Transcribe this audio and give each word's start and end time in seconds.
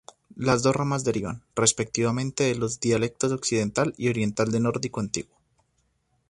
Las 0.35 0.63
dos 0.63 0.75
ramas 0.75 1.03
derivan, 1.03 1.43
respectivamente, 1.55 2.45
de 2.45 2.55
los 2.55 2.79
dialectos 2.79 3.31
occidental 3.31 3.93
y 3.99 4.09
oriental 4.09 4.49
del 4.51 4.63
Nórdico 4.63 4.99
antiguo. 4.99 5.37